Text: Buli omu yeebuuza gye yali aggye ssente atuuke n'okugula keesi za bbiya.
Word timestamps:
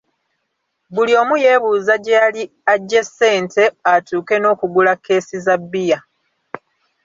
Buli 0.93 1.11
omu 1.21 1.35
yeebuuza 1.43 1.93
gye 2.03 2.13
yali 2.21 2.43
aggye 2.73 3.01
ssente 3.07 3.63
atuuke 3.93 4.35
n'okugula 4.39 4.93
keesi 5.05 5.37
za 5.45 5.55
bbiya. 5.61 5.99